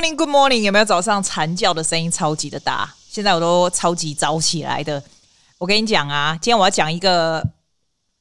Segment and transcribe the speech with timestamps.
[0.00, 2.88] morning, good morning，有没有早上惨叫的声音超级的大？
[3.10, 5.02] 现在我都超级早起来的。
[5.58, 7.46] 我跟你讲啊，今天我要讲一个。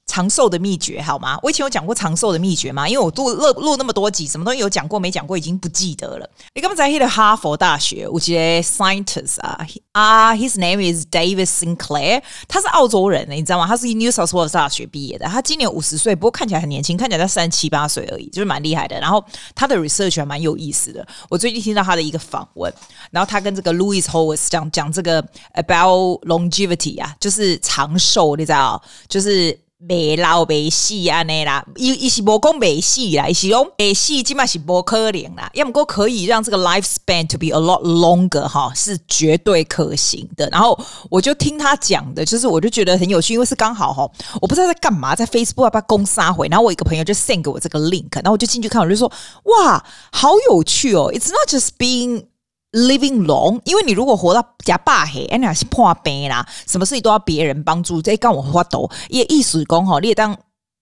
[0.09, 1.37] 长寿的秘诀好吗？
[1.43, 2.89] 我以前有讲过长寿的秘诀吗？
[2.89, 6.27] 因为我录录录那么多集，什么东西有讲过没讲过，已经不记得了。
[6.55, 13.67] 你刚刚在 hit 哈佛大学，我记得 scientist 啊啊，his name is David Sinclair，他是澳洲人，你知道吗？
[13.67, 18.99] 他是 New South Wales 大学毕业的，他今年五十岁，不过看起来很年轻，看起来才三七八岁而已，就是蛮厉害的。
[18.99, 21.07] 然后他的 research 还蛮有意思的。
[21.29, 22.73] 我最近听到他的一个访问，
[23.11, 29.57] 然后他跟这个 Louis Howes 讲讲这个 about longevity 啊，就是长寿，你知道，就是。
[29.81, 35.49] 没老没死啊，那啦，伊伊是无讲没死啦，伊是讲没死，起码是无可能啦。
[35.53, 40.49] 要么过可以让这个 lifespan to be a lot longer 哈，是绝对可行的。
[40.49, 40.77] 然后
[41.09, 44.05] 我就听他讲的，就是我就觉得很有趣，因为是刚好哈，
[44.41, 49.09] 我不知道在干嘛，在 Facebook 要不要攻杀回，然后我一个朋友就 send 给我这个 link，然后我就进去看，我就说
[49.45, 49.81] 哇，
[50.11, 52.25] 好有趣哦！It's not just being
[52.71, 60.37] Living long，因为你如果活到假霸黑，哎，呀是破病啦，什么事情都要别人帮助，这跟我发抖，也意思讲吼，你也当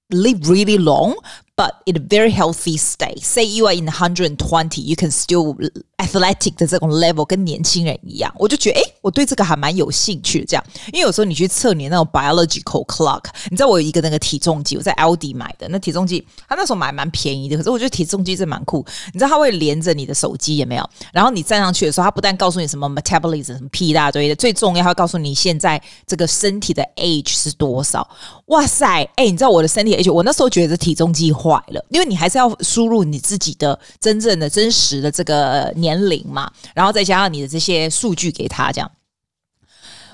[0.09, 1.15] live really long。
[1.58, 5.55] But in a very healthy state, say you are in 120, you can still
[5.97, 10.45] athletic 的这种 level 跟年轻人一样，我就觉得诶，我对这个还蛮有兴趣的。
[10.45, 18.86] 这样，因为有时候你去测你那种 biological clock，你知道我有一个那个体重机，我在 Aldi 买的那体重机，它那时候买蛮便宜的，可是我觉得体重机真蛮酷。
[19.11, 20.88] 你知道它会连着你的手机有没有？
[21.11, 28.08] 然后你站上去的时候，它不但告诉你什么 metabolism 什么屁一大堆的，最重要，它会告诉你现在这个身体的 age 是多少。
[28.45, 31.33] 哇塞，诶，你知道我的身体 age，我那时候觉得体重计。
[31.47, 38.91] 坏了，因为你还是要输入你自己的真正的真实的这个年龄嘛，然后再加上你的这些数据给他，这样。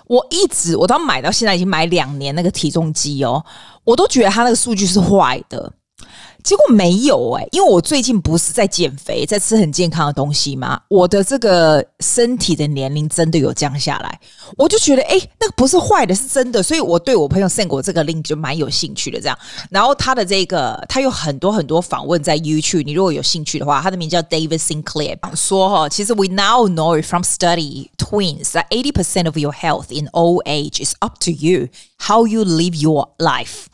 [0.05, 3.43] 我一直我到买到现在已经买两年那个体重机哦，
[3.83, 5.73] 我都觉得他那个数据是坏的。
[6.43, 14.19] 结果没有哎、因为我最近不是在减肥，在吃很健康的东西嘛，我的这个身体的年龄真的有降下来，
[14.57, 19.37] 我就觉得哎，那个不是坏的，是真的，所以我对我朋友 send 过这个 link 就蛮有兴趣的这样。
[19.69, 29.85] 然后他的这个，他有很多很多访问在 YouTube，你如果有兴趣的话，他的名叫 David Sinclair，说哈，其实 we now know from study twins that eighty percent of your health
[29.89, 33.67] in old age is up to you how you live your life。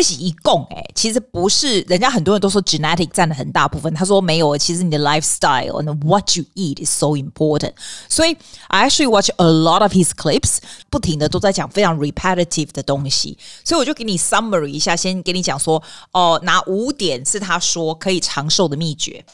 [0.00, 7.72] 自己一共哎，其实不是，人家很多人都说 genetic 占了很大部分，他说没有，其实你的 lifestyle and what you eat is so important。
[8.08, 8.36] 所以
[8.68, 10.58] I actually watch a lot of his clips，
[10.88, 15.82] 不停的都在讲非常 repetitive 的东西，所以我就给你 summary 一下，先给你讲说，
[16.12, 19.24] 哦，哪五点是他说可以长寿的秘诀。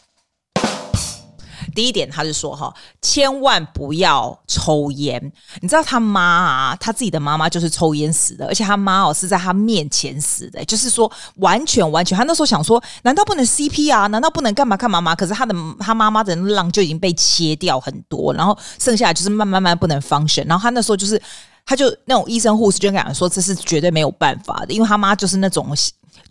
[1.74, 5.20] 第一点，他是说哈，千万不要抽烟。
[5.60, 12.16] 你知道他妈啊，他自己的妈妈就是抽烟死的，而且他妈哦是在他面前死的，就是说完全完全。
[12.16, 15.14] 他那时候想说，难道不能 CP 啊难道不能干嘛干嘛吗？
[15.14, 20.46] 可是他的他妈妈的浪就已经被切掉很多，然后剩下就是慢慢慢不能 function。
[20.46, 21.20] 然后他那时候就是，
[21.66, 25.74] 他就那种医生护士就跟他说，这是绝对没有办法的，因为他妈就是那种。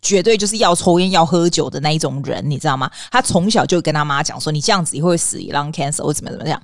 [0.02, 2.90] 绝对就是要抽烟要喝酒的那一种人，你知道吗？
[3.12, 6.62] 他从小就跟他妈讲说：“你这样子以后会死 lung cancer 或怎么怎么样。”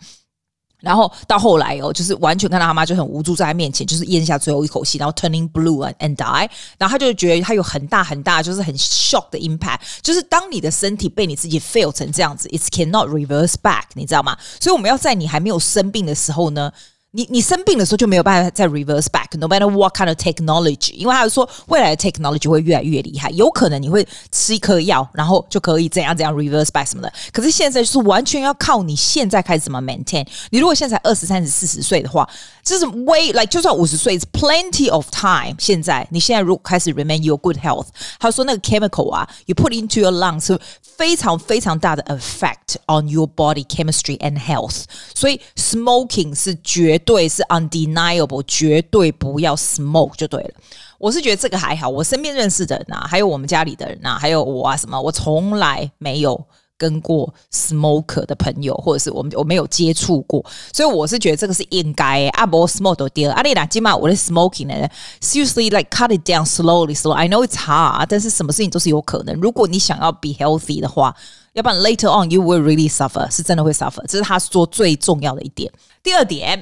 [0.82, 6.50] 然后到后来哦，就是完全看到他妈就很无助，在他面前就是咽下最后一口气，然后 turning blue and die。
[6.78, 9.80] 然后他就觉得他有很大很大，就是很 shock 的 impact。
[10.02, 14.38] 就是当你的身体被你自己 fail 成这样子，it cannot reverse back，你知道吗？
[14.62, 16.72] 所以我们要在你还没有生病的时候呢。
[17.17, 27.13] 你你生病的时候就没有办法再 reverse back，no matter what kind of technology，因为他说未来的 technology 会越来越厉害，有可能你会吃一颗药，然后就可以怎样怎样 reverse back 什么的。
[27.33, 30.27] 可是现在就是完全要靠你现在开始怎么 maintain。
[30.51, 32.29] 你如果现在二十三十四十岁的话，
[32.65, 35.55] 这是 way like 就算五十岁，is plenty of time。
[35.61, 37.87] 现在你现在如果开始 remain your good health，
[38.19, 44.83] 他说那个 chemical 啊，you put into your lungs 非常非常大的 effect on your body chemistry and health。
[45.15, 46.98] 所以 smoking 是绝。
[47.00, 50.52] 对，是 undeniable，绝对不要 smoke 就对了。
[50.98, 56.46] 我是觉得这个还好，我身边认识的人啊，还有我们家里的人啊，还有我啊，什么，我从来没有
[56.78, 62.28] 跟过 smoker 的朋友，或者是我们我没有接触过，所以我是觉得这个是应该。
[62.34, 64.90] 阿伯 smoke 都掉，阿丽娜今晚我的 smoking 呢
[65.22, 67.12] ，seriously like cut it down slowly slow。
[67.12, 69.34] I know it's hard，但是什么事情都是有可能。
[69.40, 71.16] 如果你想要 be healthy 的话，
[71.54, 74.06] 要不然 later on you will really suffer，是真的会 suffer。
[74.06, 75.72] 这是他说最重要的一点。
[76.04, 76.62] 第二点。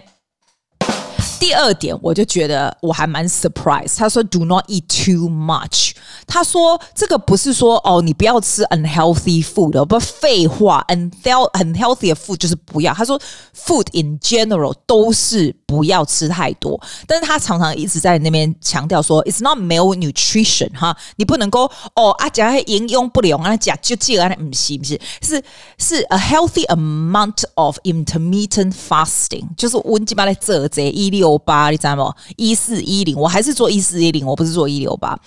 [1.40, 3.96] 第二点，我就觉得我还蛮 surprise。
[3.96, 5.92] 他说 “Do not eat too much”。
[6.26, 12.94] 他说这个不是说哦，你不要吃 unhealthy food，不废话，unhealthy food 就是不要。
[12.94, 13.20] 他说
[13.56, 25.44] food in general 都是不要吃太多，但是他常常一直在那边强调说 “It's not malnutrition” 哈，你不能够哦啊讲营养不良啊讲就这样，不是不是是
[25.78, 31.27] 是 a healthy amount of intermittent fasting，就是温基巴来这这一六。
[31.28, 32.14] 六八，你知道吗？
[32.38, 35.20] 一四一零，我还是做一四一零，我不是做一六八。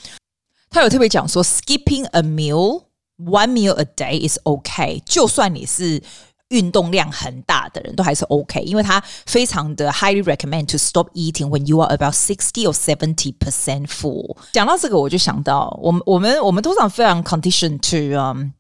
[0.70, 2.84] 他有特别讲说，skipping a meal,
[3.18, 5.02] one meal a day is okay。
[5.04, 6.02] 就算你是
[6.48, 14.36] 运动量很大的人，都还是 OK，因为他非常的 highly recommend to stop eating when you are about sixty or seventy percent full。
[14.52, 18.50] 讲到这个，我就想到，我们我们我们通常非常 condition to um。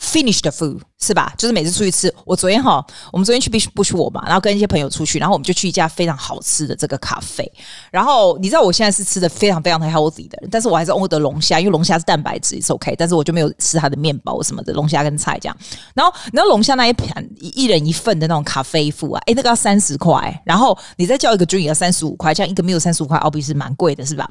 [0.00, 1.32] Finish the food 是吧？
[1.36, 7.50] 就是每次出去吃，我昨天哈，我们昨天去 Bush Bush 嘛，然后跟一些朋友出去，然后我们就去一家非常好吃的这个咖啡。
[7.90, 12.94] 然后你知道我现在是吃的非常非常的 healthy 的，但是我还是 order 龙虾，因为龙虾是蛋白质，也是 OK。
[12.98, 15.56] 但是我就没有吃它的面包什么的，龙虾跟菜这样。
[15.94, 24.28] 然后然后龙虾那一盘一人一份的那种咖啡付啊，诶，那个要三十块，然后你再叫一个 drink 要三十五块，这样一个 meal 三十五块，澳币是蛮贵的，是吧？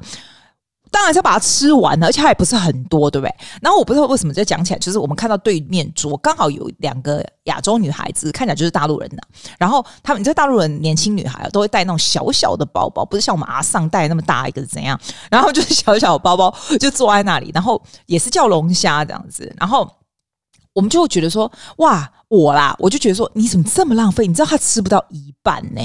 [0.90, 3.34] 当然是要把它吃完了，而且它也不是很多，对不对？
[3.62, 9.18] 然后我不知道为什么就讲起来，就是我们看到对面桌刚好有两个亚洲女孩子，看起来就是大陆人的。
[9.58, 14.98] 然后他们，你知道大陆人年轻女孩都会带那种小小的包包，不是像我们阿上带那么大一个是怎样？
[15.30, 19.88] 然后就是小小的包包就坐在那里，然后也是叫龙虾这样子，然后。
[20.72, 24.26] 我们就会觉得说，哇，我啦，我就觉得说，你怎么这么浪费？
[24.26, 25.80] 你知道他吃不到一半呢？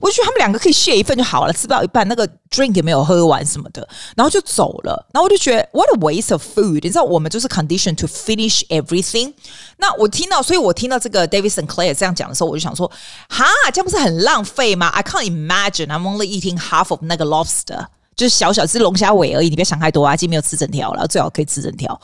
[0.00, 3.86] 我就觉得他们两个可以 share 一份就好了，吃不到一半，那个 drink 也没有喝完什么的，
[4.16, 5.06] 然后就走了。
[5.12, 6.80] 然后我就觉得，what a waste of food！
[6.82, 9.34] 你知道，我们就是 condition to finish everything。
[9.76, 12.90] 那我听到，所以我听到这个 David Sinclair 这样讲的时候，我就想说，
[13.28, 17.86] 哈，这样不是很浪费吗？I can't imagine I'm only eating half of 那个 lobster，
[18.16, 22.00] 就是小小只龙虾尾而已，你别想太多啊，今天没有吃整条了，最好可以吃整条。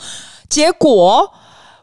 [0.50, 1.32] 结果。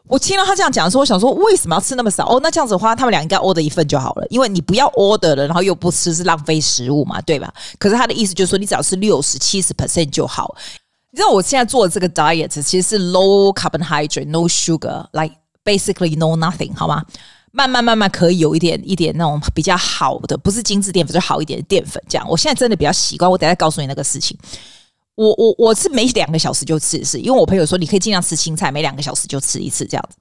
[0.08, 2.26] 我听到他这样讲的时候，我想说，为什么要吃那么少？
[2.28, 7.52] 哦，那这样子的话，他们俩应该 order 一份就好了，因为你不要 order 了，然后又不吃，是浪费食物嘛，对吧？
[7.78, 10.54] 可是他的意思就是说，你只要吃六十七十 percent 就好。
[11.10, 17.02] 你知道我现在做的这个 diet 其实是 low carbohydrate, no sugar, like basically no nothing，好吗？
[17.52, 22.02] 慢慢慢慢可以有一点一点那种比较好的，不是精致淀粉，就好一点的淀粉。
[22.08, 23.30] 这样，我现在真的比较习惯。
[23.30, 24.38] 我等下告诉你那个事情。
[25.16, 30.16] 我我我是每两个小时就吃一次，因为我朋友说你可以尽量吃青菜，每两个小时就吃一次这样子。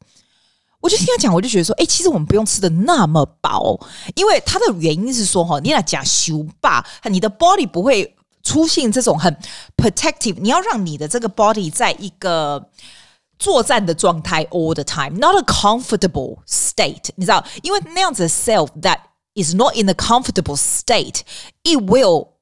[0.80, 3.80] 我就听他讲，我就觉得说，哎、其实我们不用吃的那么饱，
[4.15, 9.36] 因为它的原因是说，哈，你俩讲修吧，你的 body 不会出现这种很
[9.75, 12.69] protective，你要让你的这个 body 在一个
[13.38, 19.00] 作战的状态 all the time，not a comfortable state，你知道，因为那样子的 self that
[19.33, 22.35] is not in a comfortable state，it will。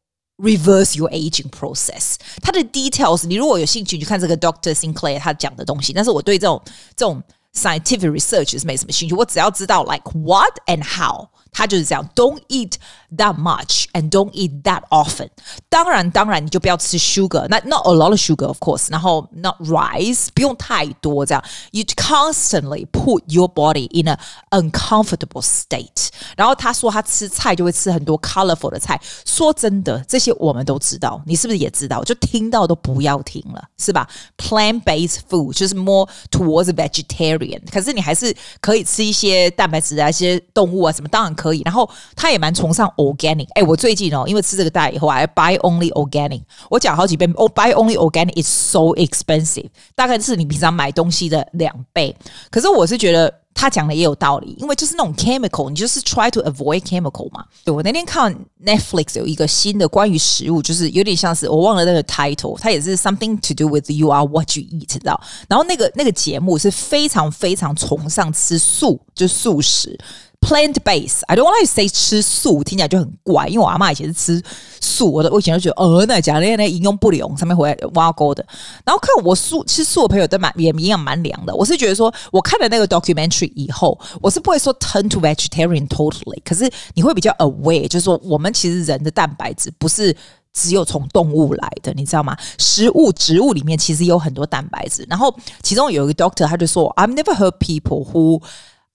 [0.43, 5.93] Reverse your aging process，它的 details，你如果有兴趣，你看这个 Doctor Sinclair 他讲的东西。
[5.93, 6.63] 但是我对这种
[6.95, 7.21] 这种
[7.53, 11.29] scientific research 是没什么兴趣，我只要知道 like what and how。
[11.53, 12.75] 他就是这样，Don't eat
[13.17, 15.29] that much and don't eat that often。
[15.69, 18.91] 当然，当然你就不要吃 sugar，那 not a lot of sugar of course。
[18.91, 21.43] 然后 not rice，不用太多这样。
[21.73, 24.19] You constantly put your body in a
[24.51, 26.09] uncomfortable state。
[26.37, 29.01] 然后他说他吃菜就会吃很多 colorful 的菜。
[29.25, 32.05] 说真的，这些我们都知道，你是不是也知道？
[32.05, 34.07] 就听到都不要听了，是吧？
[34.37, 37.63] Plant-based food 就是 more towards vegetarian。
[37.73, 41.35] 可是你还是可以吃一些蛋白质啊，一些动物啊什么，当然。
[41.44, 43.48] 可以，然后他也蛮崇尚 organic。
[43.56, 46.44] 哎，我最近哦，因为吃这个蛋以后，I buy only organic。
[46.70, 52.16] 我讲好几遍，哦，buy only organic is so expensive，大概是你平常买东西的两倍。
[52.50, 57.44] 可是我是觉得他讲的也有道理，因为就是那种 chemical，你就是 try to avoid chemical 嘛。
[57.66, 58.34] 对，我那天看
[58.66, 65.20] Netflix 有一个新的关于食物，就是有点像是我忘了那个 title，它也是 something to do with you are what you eat，知道？
[65.48, 69.98] 然后那个那个节目是非常非常崇尚吃素，就素食。
[70.44, 73.48] Plant base, I don't want to say 吃素，听起来就很怪。
[73.48, 74.44] 因为我阿妈以前是吃
[74.82, 78.46] 素，我的我以前就觉得，呃，那讲那那营养不良，上面回来挖沟的。
[78.86, 81.56] 然后看我素吃素的朋友都蛮也营养蛮良的。
[81.56, 90.14] 我是觉得说，我看了那个 documentary 以后，我是不会说 turn to vegetarian totally，可是你会比较 aware，就是说我们其实人的蛋白质不是
[90.52, 92.38] 只有从动物来的，你知道吗？
[92.58, 95.06] 食物植物里面其实有很多蛋白质。
[95.10, 98.42] 然后其中有一个 doctor 他就说，I've never heard people who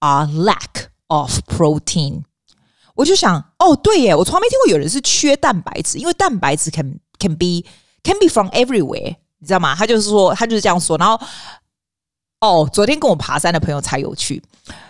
[0.01, 2.23] are lack of protein，
[2.95, 7.63] 我就想，哦，对耶，我从来没听过有人是缺蛋白质，因为蛋白质 can can be
[8.03, 9.75] can be from everywhere，你知道吗？
[9.75, 10.97] 他就是说，他就是这样说。
[10.97, 11.21] 然后
[12.41, 14.43] 哦，昨天跟我爬山的朋友才有趣，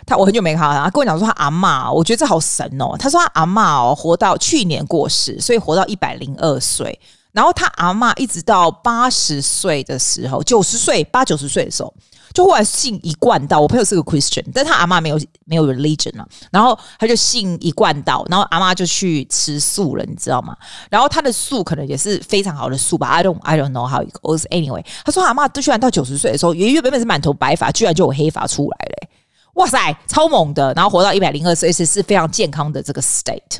[0.05, 2.95] 他我很久没看到他，跟我讲说他阿嬷，我觉得这好神哦。
[2.97, 6.99] 他说他阿嬷哦，活到去年过世，所以活到一百零二岁。
[7.31, 11.93] 然后他阿嬷一直到八十岁的时候，九十岁八九十岁的时候，
[12.39, 13.59] 就忽然信一贯道。
[13.59, 20.55] 我朋友是个 Christian，但他阿嬷没有没有 religion 了，然后他就信一贯道，然后阿嬷就去吃素了，你知道吗？
[20.89, 24.85] 然后他的素可能也是非常好的素吧，I don't I don't know how it goes anyway。
[25.03, 29.09] 他说阿嬷都居然到九十岁的时候，原原本本是满头白发，居然就有黑发出来了，
[29.55, 30.73] 哇塞，超猛的！
[30.75, 33.57] 然后活到一百零二岁，是是非常健康的这个 state。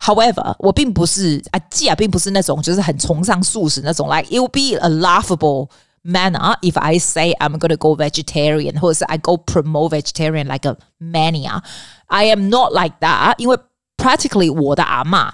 [0.00, 4.08] However，我并不是啊，既啊，并不是那种就是很崇尚素食那种。
[4.08, 5.70] Like it will be a laughable
[6.07, 10.77] manner if I say I'm going to go vegetarian，或者是 I go promote vegetarian like a
[10.99, 13.57] mania。I am not like that，因为
[13.97, 15.31] practically 我的阿嬷，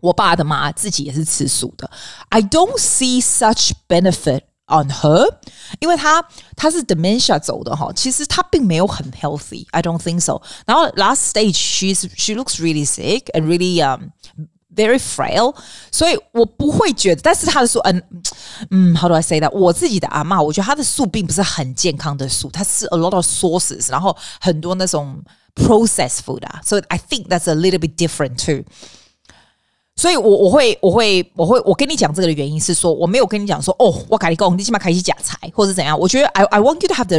[0.00, 1.90] 我爸的妈自己也是吃素的。
[2.28, 5.26] I don't see such benefit。on her，
[5.80, 6.24] 因为他
[6.56, 10.40] 他是 dementia 走的哈，其实他并没有很 healthy，I don't think so。
[10.64, 14.12] 然后 last stage she's she looks really sick and really um
[14.76, 15.54] very frail，
[15.90, 18.02] 所以我不会觉得，但是他的素，嗯
[18.70, 19.50] 嗯，how do I say that？
[19.50, 25.22] 我自己的阿嬷，我觉得他的素并不是很健康的素，他是 a lot of sauces，然后很多那种
[25.54, 28.64] processed food 啊，so I think that's a little bit different too。
[29.94, 35.98] 所以我，我我会我会我会我跟你讲这个的原因是说，我没有跟你讲说，哦，我跟你讲，你起码开始假财，或者怎样。
[35.98, 37.18] 我觉得，I I want you to have the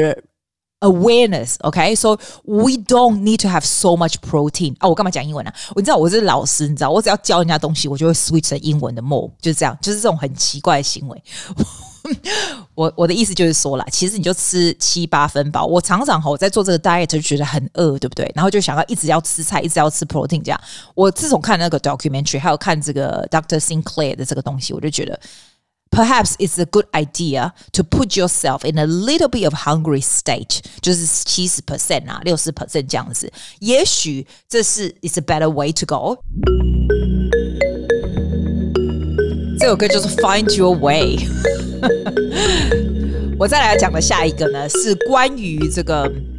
[0.81, 4.75] awareness，OK？So、we don't need to have so much protein。
[4.79, 5.55] 啊，我干嘛讲英文、啊？
[5.75, 11.23] 我知道我是老师，你知道，我只要教人家东西，我就会 switch 成英文的 mode，就是这样，就是这种很奇怪的行为。
[12.75, 15.67] 我我的意思就是说啦，其实你就吃七八分饱。
[15.67, 18.31] 我常常哈，我在做这个 diet 就觉得很饿，对不对？
[18.35, 20.59] 然后就想要一直要吃菜，一直要吃 protein 这样。
[20.95, 25.21] 我自从看那个 documentary，还有看这个 Doctor Sinclair 的这个东西，我就觉得
[25.92, 31.62] perhaps it's a good idea to put yourself in a little bit of hungry state，就是七十
[31.62, 33.32] percent 啊，六十 percent 这样子。
[33.60, 36.18] 也许这是 is a better way to go。
[39.60, 41.28] 这首歌就是 Find Your Way。
[43.40, 46.37] 我再来讲的下一个呢，是关于这个 Put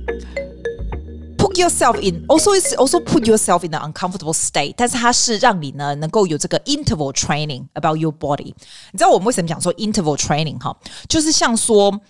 [1.59, 8.13] yourself in also is also put yourself in an uncomfortable state，但是它是让你呢能够有这个 interval training about your
[8.13, 8.55] body。
[8.93, 10.77] 你知道我们为什么讲说 interval training 哈？
[11.09, 12.01] 就是像说，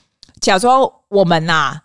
[0.40, 1.80] 假装我们呐、啊。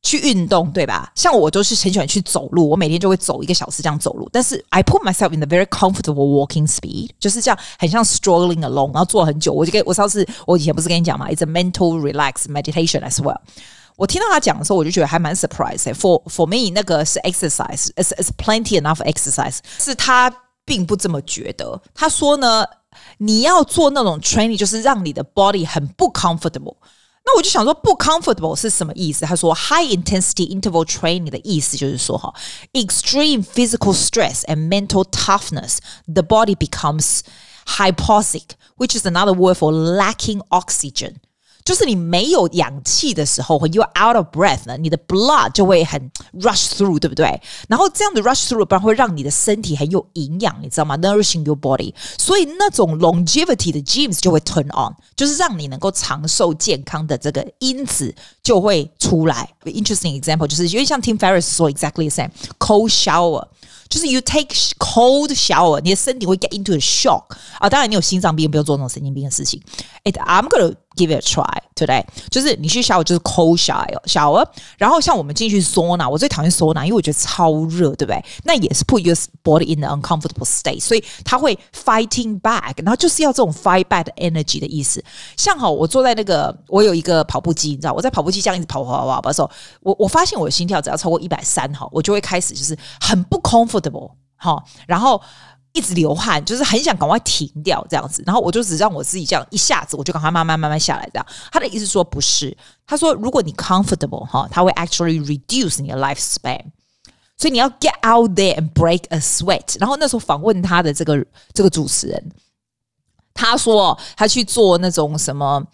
[0.00, 1.10] 去运动对吧？
[1.16, 4.28] 像我都是很喜欢去走路，我每天就会走一个小时这样走路。
[4.32, 9.52] 但是 I put myself in a very comfortable walking speed，就是这样很像 strolling along，然后坐很久。
[9.52, 13.38] 我就跟我上次我以前不是跟你讲嘛，It's a mental relax meditation as well。
[13.96, 19.58] 我听到他讲的时候，我就觉得还蛮 surprise。For for me，那个是 exercise，is is plenty enough exercise。
[19.78, 20.32] 是他
[20.64, 21.80] 并不这么觉得。
[21.94, 22.64] 他说呢，
[23.18, 26.76] 你要做那种 training，就是让你的 body 很不 comfortable。
[27.24, 29.26] 那我就想说，不 comfortable 是什么意思？
[29.26, 32.32] 他说，high intensity interval training 的意思就是说，哈，
[32.72, 37.20] extreme physical stress and mental toughness，the body becomes
[37.66, 41.16] hypoxic，which is another word for lacking oxygen。
[41.64, 47.38] 就是你没有氧气的时候，when you're out of breath 呢，你的 blood 就会很 rush through，对不对？
[47.68, 50.96] 然后这样的 rush through 不然会让你的身体很有营养，你知道吗？
[50.96, 59.52] Nourishing your body，所以那种 longevity 的 genes 就会 turn on，就是让你能够长寿健康的这个因子就会出来。
[59.64, 63.46] Interesting example 就是因为像 Tim Ferriss 说 exactly the same，cold shower。
[63.90, 67.24] 就是 you take cold shower，你的身体会 get into a shock
[67.58, 67.70] 啊！
[67.70, 69.62] 当然，你有心脏病，不要做那种神经病的事情。
[70.04, 72.03] It, I'm gonna give it a try today。
[72.29, 74.45] 就是你去 shower 就是 cold shower shower，
[74.77, 78.23] 然后像我们进去 sauna，我最讨厌 sauna，因为我觉得超热，对不对？
[78.43, 85.03] 那也是 put your body in an uncomfortable state，所以它会 fighting back，然后就是要这种 fight back energy 的意思。
[85.37, 89.49] 像好，我坐在那个，我有一个跑步机，你知道，我在跑步机这样一直跑跑跑跑的时候，
[89.81, 94.11] 我我发现我的心跳只要超过一百三哈，我就会开始就是很不 comfortable。
[94.35, 95.21] 好，然后
[95.73, 101.25] 一直流汗，就是很想赶快停掉这样子，然后我就只让我自己这样一下子，我就赶快慢慢慢慢下来这样。
[101.51, 106.61] 他的意思说不是，他说如果你 comfortable 哈，他会 actually reduce 你的 lifespan，
[107.37, 109.77] 所以你要 get out there and break a sweat。
[109.79, 112.31] 然后那时候访问他的这个这个主持人，
[113.33, 115.65] 他说他去做那种什么。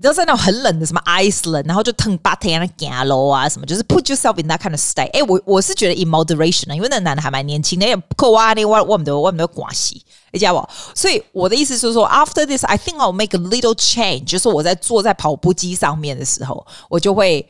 [0.00, 5.10] 你知道在那种很冷的什么 Iceland，然后就腾八天的走路啊什么，就是 put yourself in that kind of state。
[5.10, 10.02] 哎，我我是觉得 in moderation 啊，因为那个男的还蛮年轻的，也不扣啊，那我我们都我们都关系，
[10.32, 10.66] 你知道不？
[10.94, 17.46] 所以我的意思是说，after this I think I'll make a little change，就是我在坐在跑步机上面的时候，我就会。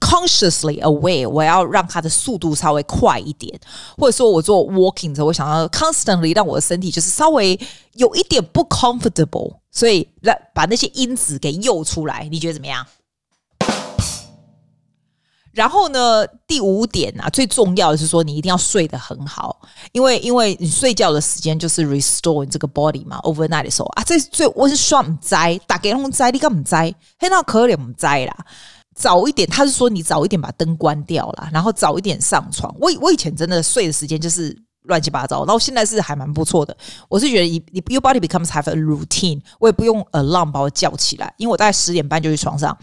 [0.00, 3.60] Consciously aware，我要让它的速度稍微快一点，
[3.98, 7.60] 或者说我做 walking 的时候，我想要 constantly 让我的身体就是稍微
[7.96, 12.86] 有一点不 comfortable，所以让把那些因子给诱出来，你觉得怎么样？
[15.52, 19.60] 然后呢，第五点啊，最重要的是说，你一定要睡得很好，
[19.92, 23.18] 因为因为你睡觉的时间就是 restore 你这个 body 嘛。
[23.20, 26.94] overnight 的时候啊，这最温爽唔摘，打给弄摘，你干唔摘？
[27.18, 28.34] 黑到可怜唔摘啦。
[28.94, 32.74] 早一点，他是说你早一点把灯关掉啦，然后早一点上床。
[32.78, 36.76] 我我以前真的睡的时间就是乱七八糟，然后现在是还蛮不错的。
[37.08, 42.76] 我是觉得你你 your body becomes have a routine，我也不用 alarm 把我叫起来，因为我大概十点半就去床上。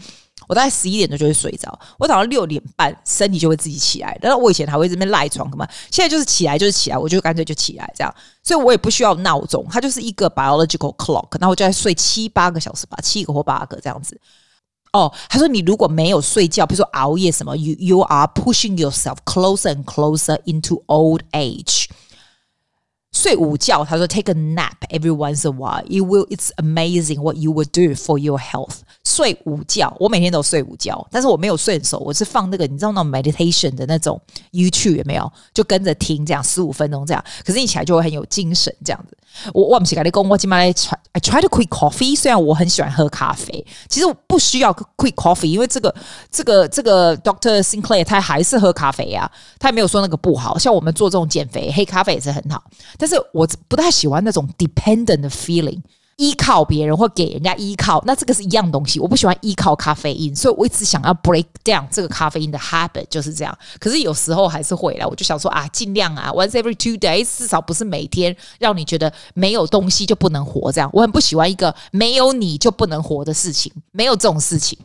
[0.48, 4.18] 我大概十一点钟就会睡着，我早上六点半身体就会自己起来。
[4.20, 5.68] 然后我以前还会这边赖床干嘛？
[5.92, 11.28] 现在就是起来就是起来，我就干脆就起来这样，所以我也不需要闹钟，它就是一个 biological clock。
[11.38, 14.18] 然后我就在睡七八个小时吧，七个或八个这样子。
[14.93, 21.87] 哦，他说你如果没有睡觉，比如说熬夜什么，you you are pushing yourself closer and closer into old age。
[23.12, 25.82] 睡午觉，他说 take a nap every once a while.
[25.86, 28.76] It will, it's amazing what you will do for your health.
[29.04, 34.20] 睡午觉，我每天都睡午觉，但是我没有睡熟，我是放那个你知道那种 meditation 的那种
[34.52, 35.30] YouTube 有没有？
[35.52, 39.16] 就跟着听这样十五分钟这样，可是你起来就会很有精神这样子。
[39.54, 42.16] 我我不是跟你讲，我今晚来 try I try to quit coffee。
[42.16, 45.92] 虽然我很喜欢喝咖啡，其实我不需要 quit coffee，因为这个
[46.30, 50.56] 这个这个 Doctor Sinclair 他还是喝咖啡呀、他也没有说那个不好。
[50.58, 52.62] 像我们做这种减肥，黑咖啡也是很好，
[53.00, 55.80] 但是我不太喜欢那种 dependent 的 feeling。
[56.16, 59.00] 依靠别人或给人家依靠，那这个是一样东西。
[59.00, 63.58] 我不喜欢依靠咖啡因，所以我一直想要 break down 这个咖啡因的 habit，就是这样。
[63.78, 70.90] 可是有时候还是会来，我就想说啊，尽量啊，once every two days，至少不是每天让你觉得没有东西就不能活这样。
[70.92, 74.78] 我很不喜欢一个没有你就不能活的事情，没有这种事情。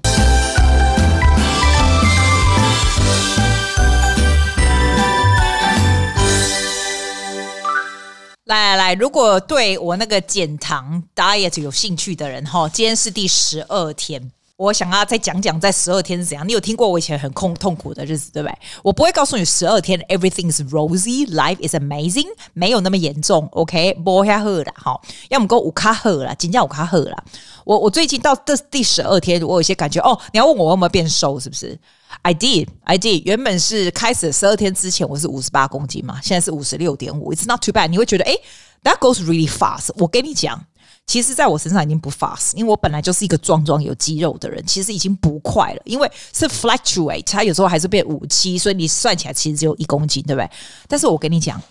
[8.45, 16.47] 来来来，如果对我那个减糖 diet 有兴趣的人哈，今天是第十二天，我想要再讲讲在十二天是怎样。
[16.47, 18.55] 你有听过我以前很痛痛苦的日子对不对？
[18.83, 23.49] 我不会告诉你十二天 everything is rosy，life is amazing，没有那么严重。
[23.53, 27.23] OK，不要喝了哈，要么给我五卡喝了，今天五卡喝了。
[27.63, 30.15] 我我最近到这第十二天，我有些感觉哦。
[30.31, 31.75] 你要问我有没有变瘦，是不是
[32.22, 33.22] ？I did, I did。
[33.25, 37.34] 原本是开始十二天之前我是五十八公斤嘛，现在是五十六点五。
[37.34, 37.88] It's not too bad。
[37.88, 38.36] 你会觉得诶
[38.84, 39.89] that goes really fast。
[39.95, 40.59] 我跟你讲，
[41.05, 45.81] 其实在我身上已经不 fast，因为我本来就是一个壮壮有肌肉的人，其实已经不快了。
[45.85, 50.50] 因为是 fluctuate，它有时候还是变五七，所以你算起来其实只有一公斤，对不对？
[50.87, 51.61] 但是我跟你讲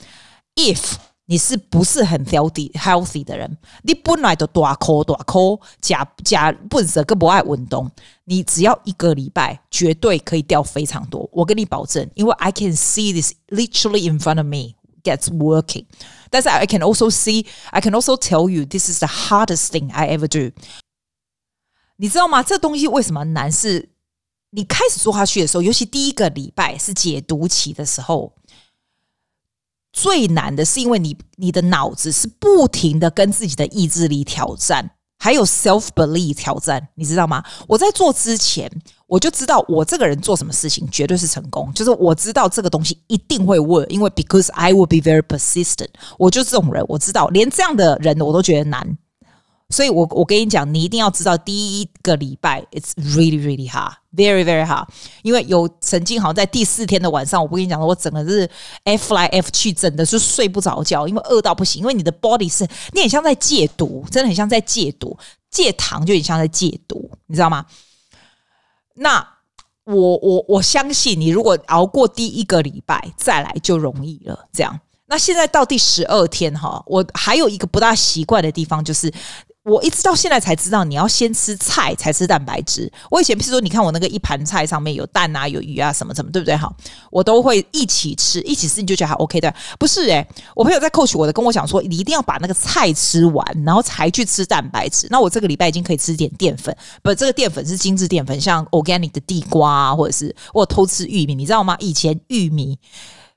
[0.57, 0.79] ，if
[1.27, 3.57] 你是不是很 healthy healthy 的人？
[3.83, 7.91] 你本来就大口大口，假假笨蛇更不爱运动。
[8.25, 11.27] 你只要一个礼拜，绝对可以掉非常多。
[11.33, 15.87] 我跟你保证，因为 I can see this literally in front of me gets working。
[16.29, 20.15] 但是 I can also see, I can also tell you this is the hardest thing I
[20.15, 20.55] ever do。
[21.97, 22.43] 你知道吗？
[22.43, 23.51] 这东西为什么难？
[23.51, 23.89] 是
[24.51, 28.35] 你开始做下去的时候，尤其第一个礼拜是解毒期的时候。
[29.95, 37.45] 最难的是，因为你你的脑子是不停的跟自己的意志力挑战，还有 self belief 挑战，你知道吗？
[37.69, 38.69] 我在做之前，
[39.07, 48.99] 我就知道我这个人做什么事情绝对是成功，就是我知道这个东西一定会 work，因为 because I will be very persistent，我就这种人，我知道连这样的人我都觉得难。
[49.71, 54.87] 所以我我跟你讲，你一定要知道，第一个礼拜，it's really really hard，very very hard。
[55.23, 58.49] 因为有曾经好像在第四天的晚上，我不跟你讲了，我整个是
[58.85, 61.81] F 来 F 去，真的是睡不着觉，因为饿到不行。
[61.81, 65.19] 因为你的 body 是，你很像在戒毒，真的很像在戒毒，
[65.51, 67.65] 戒糖就很像在戒毒，你知道吗？
[68.97, 69.27] 那
[69.85, 74.47] 我我我相信你，如果熬过第一个礼拜，再来就容易了。
[74.53, 79.11] 这样，那现在到第十二天哈，我还有一个不大习惯的地方就是。
[79.65, 82.91] 我一直到现在才知道，你要先吃菜才吃蛋白质。
[83.11, 86.55] 我以前譬如说，你看我那个一盘菜上面有蛋啊、有鱼啊什么什么，对不对？
[86.55, 86.71] 好，
[87.11, 89.53] 我都会一起吃，一起吃你就觉得还 OK 的？
[89.79, 95.07] 不是诶、我朋友在 coach 我的跟我讲说，你一定要把那个菜吃完，然后才去吃蛋白质。
[95.09, 101.75] 那我这个礼拜已经可以吃点淀粉，不，这个淀粉是精致淀粉，像 organic 的地瓜啊，或者是我偷吃玉米，你知道吗？
[101.81, 102.79] 以前玉米。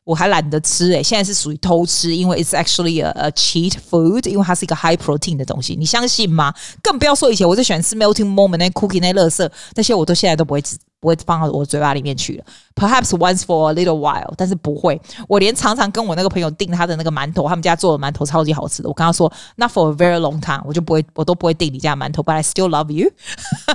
[0.07, 6.53] 我还懒得吃诶、现在是属于偷吃，因为 it's actually a, a cheat food，因为它是一个 high protein 的东西，你相信吗？
[6.81, 12.45] 更不要说以前我最喜欢吃 melting moment 那 cookie 那垃圾，那些我都现在都不会吃，不会放到我嘴巴里面去了。
[12.73, 14.97] Perhaps once for a little while，但是不会。
[15.27, 18.87] 我连常常跟我那个朋友订他的那个馒头，他们家做的馒头超级好吃的。
[18.87, 23.11] 我跟他说，not for a very long time，我就不会，我都不会订你家馒头，but I still love you。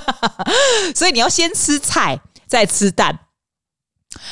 [0.96, 3.18] 所以你要先吃菜，再吃蛋。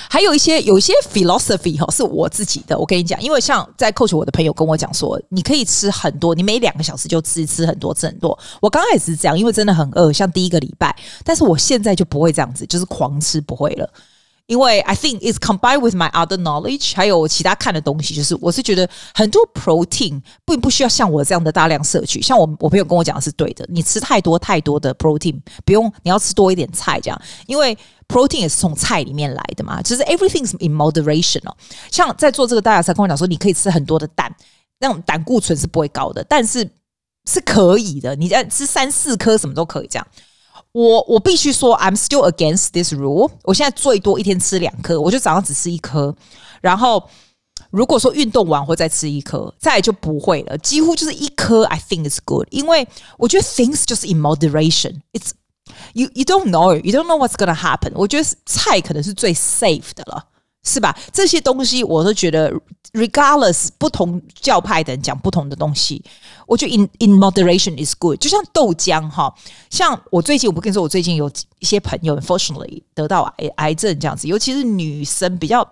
[0.09, 2.79] 还有一些有一些 philosophy 哈，是我自己的。
[2.79, 8.39] 我跟你讲，因为像在 coach 我的朋友跟我讲说，你可以吃很多，你每两个小时就吃吃很多吃很多。
[8.61, 10.95] 我刚开始是这样，因为真的很饿，像第一个礼拜。
[11.25, 13.89] 但是我现在就不会这样子，就是狂吃不会了。
[14.51, 22.21] 因为 I think it's combined with my other knowledge，还有其他看的东西，就是我是觉得很多 protein 并不需要像我这样的大量摄取。
[22.21, 29.81] 像我我朋友跟我讲的是对的，你吃太多太多的 protein，不用你要吃多一点菜这样，因为 protein 也是从菜里面来的嘛。
[29.83, 31.57] 就是 everything is in moderation 哦。
[31.93, 34.35] 像在做这个大家才跟我讲说，你可以吃很多的蛋，
[34.81, 36.69] 那种胆固醇是不会高的，但是
[37.25, 40.05] 是可以的，你在吃三四颗什么都可以这样。
[40.72, 43.32] 我我必须说，I'm still against this rule。
[43.44, 46.14] 我现在最多一天吃两颗，我就早上只吃一颗，
[46.62, 47.10] 然后
[47.72, 50.58] 如果说运动完会再吃一颗，再来就不会了。
[50.58, 55.32] 几乎就是一颗，I think is good，因为我觉得 things 就是 in moderation。It's
[55.94, 57.92] you you don't know you don't know what's gonna happen。
[57.96, 60.26] 我觉得菜可能是最 safe 的了。
[60.63, 60.97] 是吧？
[61.13, 62.53] 这些东西我都觉得
[62.93, 66.05] ，regardless 不同教派的人讲不同的东西，
[66.47, 68.19] 我觉得 in in moderation is good。
[68.21, 69.35] 就像豆浆哈，
[69.71, 75.67] 像我最近我不跟你说，我最近有一些朋友 unfortunately 得到癌癌症这样子，尤其是女生比较。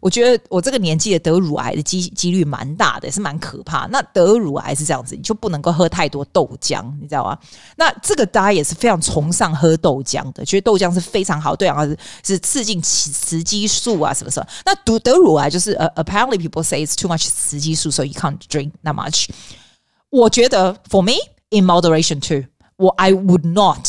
[0.00, 3.86] 我觉得我这个年纪的得乳癌的机几率蛮大的，也是蛮可怕。
[3.88, 7.38] 那得乳癌是这样子，你就不能够喝太多豆浆，你知道吗？
[7.76, 14.48] 那这个大家也是非常崇尚喝豆浆的，觉得豆浆是非常好，对啊，是是刺激雌雌激素啊，什么什么。
[14.64, 19.28] 那得得乳癌就是呃、，apparently people say it's too much 雌激素，so you can't drink that much。
[20.08, 21.12] 我觉得 for me
[21.50, 23.86] in moderation too，我 I would not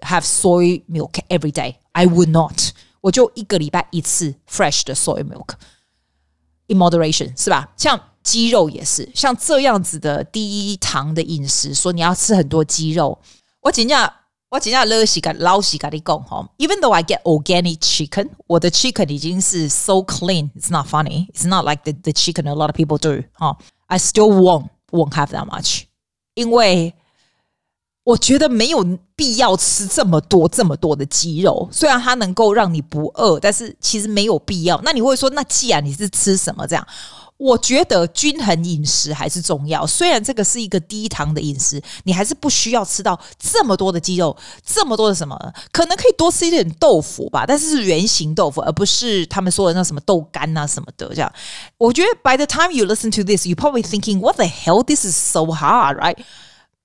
[0.00, 1.76] have soy milk every day.
[1.92, 2.72] I would not。
[3.02, 7.68] 我就一个礼拜一次 fresh 的 soy milk，in moderation 是吧？
[7.76, 13.18] 像鸡肉也是，像这样子的低糖的饮食，说你要吃很多鸡肉。
[13.60, 14.10] 我今天
[14.48, 22.12] 我今天老是跟老是跟你讲哈，even though I get organic chicken，我的 chicken 已经是 so clean，it's not funny，it's not like the the
[22.12, 25.82] chicken a lot of people do 哈，I still won't won't have that much，
[26.34, 26.94] 因为。
[28.04, 34.80] 我觉得没有必要吃这么多这么多的鸡肉，虽然它能够让你不饿，但是其实没有必要。
[34.82, 36.86] 那你会说，那既然你是吃什么这样？
[37.38, 39.84] 我觉得均衡饮食还是重要。
[39.84, 45.36] 虽然这个是一个低糖的饮食，你还是不需要吃到这么多的鸡肉，这么多的什么，
[45.72, 51.08] 可能可以多吃一点豆腐吧，但是是圆形豆腐，而不是他们说的那什么豆干啊什么的。
[51.08, 51.32] 这样，
[51.78, 54.84] 我觉得 by the time you listen to this, you probably thinking, what the hell?
[54.84, 56.18] This is so hard, right?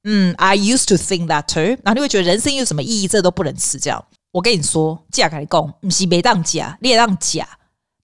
[0.06, 1.78] 嗯，I used to think that too。
[1.84, 3.08] 然后你会觉得人生有什么意义？
[3.08, 3.78] 这都不能吃。
[3.78, 7.48] 这样，我跟你说，价格讲，不是没当假，你也当假。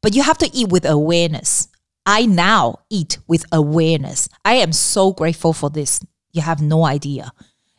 [0.01, 1.65] But you have to eat with awareness.
[2.05, 4.27] I now eat with awareness.
[4.43, 6.01] I am so grateful for this.
[6.31, 7.31] You have no idea.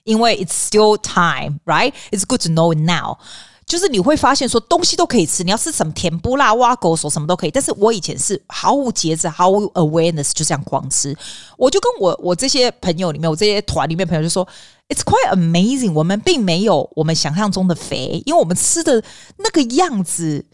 [0.03, 1.93] 因为 it's still time, right?
[2.11, 3.19] It's good to know now.
[3.66, 7.50] 就是你会发现说东西都可以吃，你要吃什么甜不辣挖狗手什么都可以。
[7.50, 11.16] 但是我以前是毫无节制、毫无 awareness，就这样狂吃。
[11.56, 14.46] 我就跟我我这些朋友里面，我这些团里面朋友就说
[14.88, 19.02] ，It's quite amazing，我们并没有我们想象中的肥，因为我们吃的
[19.38, 20.44] 那个样子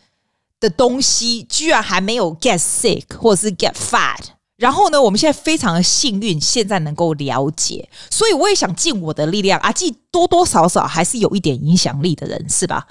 [0.60, 4.20] 的东西，居然还没有 get sick 或者是 get fat。
[4.60, 12.86] 然后呢，我们现在非常的幸运，现在能够了解，所以我也想尽我的力量啊，既多多少少还是有一点影响力的人，是吧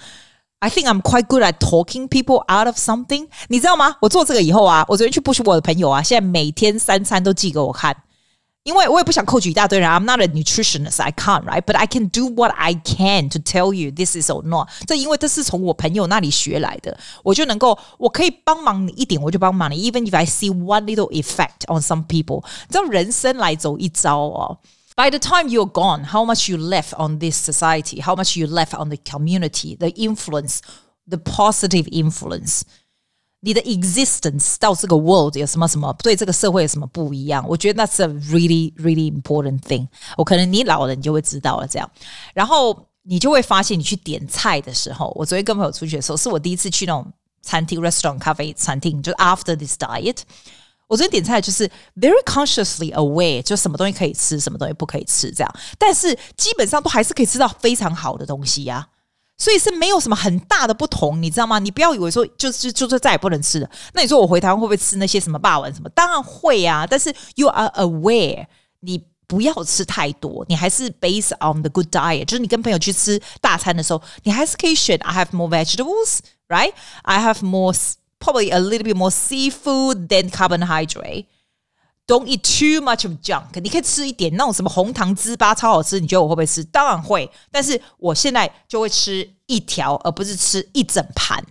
[0.57, 3.97] ？I think I'm quite good at talking people out of something，你知道吗？
[4.01, 7.95] 我做这个以后啊，我昨天去 push 我的朋友啊，现在每天三餐都寄给我看。
[8.64, 11.60] 因为我也不想 coach 一大堆人，I'm not a nutritionist, I can't, right?
[11.60, 14.70] But I can do what I can to tell you this is or not。
[14.86, 19.76] 这因为这是从我朋友那里学来的，我就能够，我可以帮忙你一点，我就帮忙你。
[19.90, 24.58] Even if I see one little effect on some people，这人生来走一遭哦。
[24.96, 28.00] By the time you're gone, how much you left on this society?
[28.00, 29.76] How much you left on the community?
[29.76, 30.60] The influence,
[31.06, 32.62] the positive influence.
[33.41, 37.45] 你的 existence 到这个 world 有什么什么对这个社会有什么不一样？
[37.47, 39.87] 我觉得 that's a really really important thing。
[40.17, 41.89] 我可能你老了你就会知道了这样，
[42.33, 47.05] 然后你就会发现你去点菜的时候，我昨天跟朋友出去的时候，是我第一次去那种
[47.41, 50.17] 餐厅 restaurant 咖啡餐厅，就 after this diet，
[50.87, 58.98] 我昨天点菜就是 very consciously aware，就什么东西可以吃，什么东西不可以吃这样，但是基本上都还是可以吃到非常好的东西呀、啊。
[59.39, 61.57] 所以是没有什么很大的不同，你知道吗？
[61.57, 63.69] 你不要以为说就是就是再也不能吃了。
[63.93, 65.89] 那你说我回台湾会不会吃那些什么霸王什么？
[65.95, 68.45] 当然会啊，但是 you are aware，
[68.81, 72.25] 你不要吃太多，你还是 based on the good diet。
[72.25, 76.73] 就是你跟朋友去吃大餐的时候，你还是可以选 I have more vegetables, right?
[77.03, 77.73] I have more
[78.19, 81.25] probably a little bit more seafood than carbohydrate.
[82.09, 83.61] Don't eat too much of junk。
[83.61, 86.63] 你可以吃一点那种什么红糖糍粑超好吃，你觉得我会不会吃？
[86.63, 87.29] 当然会。
[87.51, 91.45] 但是我现在就会吃一条，而不是吃一整盘。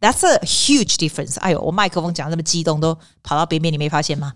[0.00, 1.38] That's a huge difference。
[1.38, 4.32] 哎呦，我麦克风讲这么激动，都跑到边边，你没发现吗？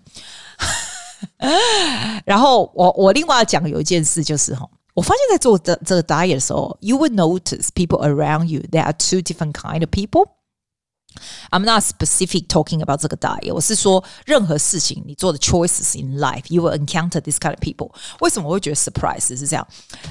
[2.23, 10.34] 然后我我另外要讲有一件事，就是哈，我发现在做这这个 diet 的时候，you will notice people around you there are two different kind of people。
[11.51, 17.59] I'm not specific talking about 这个 diet 我是说任何事情你做的 choices in life，you will encounter this kind of
[17.59, 17.91] people。
[18.19, 19.67] 为什么我会觉得 surprise 是这样？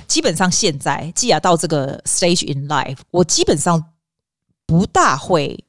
[0.07, 3.93] 基本上现在既然到这个 stage in life，我基本上
[4.67, 5.65] 不大会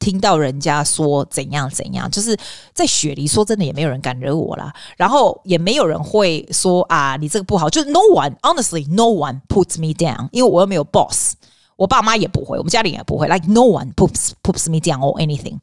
[0.00, 2.36] 听到人家说怎样怎样，就是
[2.74, 11.34] 在雪梨说真的也没有人敢惹我啦，然后也没有人会说啊你这个不好，就是 no one honestly no one puts me down，因为我又没有 boss。
[11.76, 13.26] 我爸妈也不会，我们家里也不会。
[13.28, 15.60] Like no one poops poops me down or anything.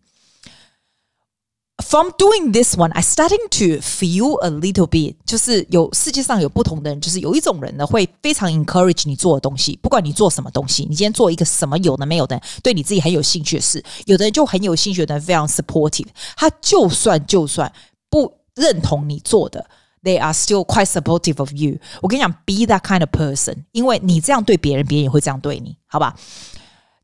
[1.84, 17.74] From doing this one, I starting to feel a little bit，就是有世界上有不同的人，就是有一种人呢会非常 encourage 你做的东西，不管你做什么东西，你今天做一个什么有的没有的，对你自己很有兴趣的事，有的人就很有兴趣的非常 supportive，他就算就算
[18.10, 19.68] 不认同你做的。
[20.03, 21.79] They are still quite supportive of you。
[22.01, 26.15] 我跟你讲，be that kind of person，因为你这样对别人，别人也会这样对你，好吧？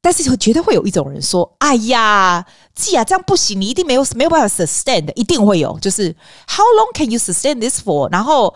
[0.01, 5.79] 但是绝对会有一种人说：“哎呀，既然这样不行，你一定没有没有办法 sustain 的，一定会有。
[5.81, 6.15] 就是
[6.49, 8.11] How long can you sustain this for？
[8.13, 8.55] 然后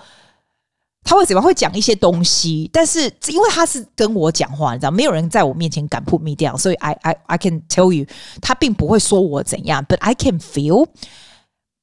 [1.03, 2.69] 他会怎么会讲一些东西？
[2.73, 8.07] 但是因为他是跟我讲话，你知道，没有人在我面前敢 put me down，所以 I I I can tell you，
[8.41, 10.87] 他并不会说我怎样，but I can feel。”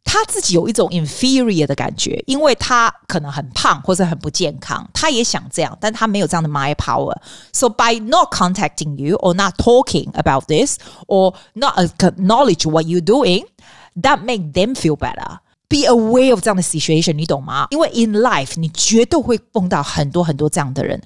[0.08, 11.34] 他自己有一种 inferior 的感觉，因为他可能很胖或者很不健康，他也想这样，但他没有这样的 mind power。So by not contacting you or not talking about this or
[11.54, 13.46] not acknowledge what you're doing,
[14.02, 15.39] that make them feel better.
[15.69, 17.67] Be aware of 这样的 situation，你懂吗？
[17.72, 21.02] 因为 in life 你绝对会碰到很多很多这样的人。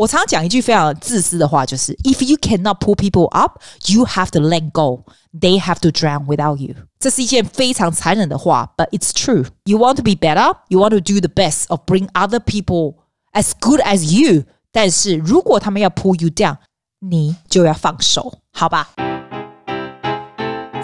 [0.00, 5.04] 我常常讲一句非常自私的话，就是 If you cannot pull people up, you have to let go.
[5.32, 6.74] They have to drown without you.
[6.98, 9.46] 这是一件非常残忍的话，but it's true.
[9.64, 10.56] You want to be better.
[10.68, 12.96] You want to do the best of bring other people
[13.32, 14.44] as good as you.
[14.70, 16.58] 但是如果他们要 pull you down，
[17.00, 18.90] 你就要放手，好吧？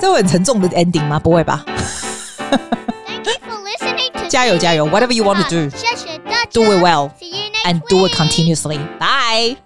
[0.01, 1.19] 这会很沉重的 ending 吗？
[1.19, 1.65] 不会吧
[4.29, 4.87] 加油加油！
[4.89, 5.71] Whatever you want to do,
[6.53, 7.11] do it well
[7.65, 8.79] and do it continuously.
[8.99, 9.57] Bye.